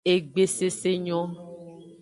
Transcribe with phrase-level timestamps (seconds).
[0.13, 1.21] Egbe sese nyo.